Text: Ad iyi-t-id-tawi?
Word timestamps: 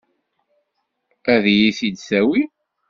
Ad 1.33 1.45
iyi-t-id-tawi? 1.53 2.41